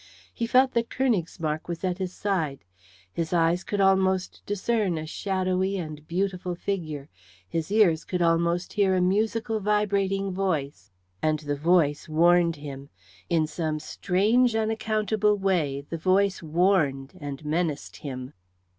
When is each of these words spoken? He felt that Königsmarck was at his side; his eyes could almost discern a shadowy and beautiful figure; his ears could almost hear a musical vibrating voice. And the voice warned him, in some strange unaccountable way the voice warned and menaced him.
He 0.33 0.47
felt 0.47 0.71
that 0.73 0.89
Königsmarck 0.89 1.67
was 1.67 1.83
at 1.83 1.99
his 1.99 2.11
side; 2.11 2.65
his 3.13 3.33
eyes 3.33 3.63
could 3.63 3.79
almost 3.79 4.41
discern 4.47 4.97
a 4.97 5.05
shadowy 5.05 5.77
and 5.77 6.07
beautiful 6.07 6.55
figure; 6.55 7.07
his 7.47 7.71
ears 7.71 8.03
could 8.03 8.19
almost 8.19 8.73
hear 8.73 8.95
a 8.95 8.99
musical 9.01 9.59
vibrating 9.59 10.31
voice. 10.31 10.89
And 11.21 11.37
the 11.37 11.55
voice 11.55 12.09
warned 12.09 12.55
him, 12.55 12.89
in 13.29 13.45
some 13.45 13.77
strange 13.79 14.55
unaccountable 14.55 15.37
way 15.37 15.85
the 15.87 15.99
voice 15.99 16.41
warned 16.41 17.13
and 17.21 17.45
menaced 17.45 17.97
him. 17.97 18.33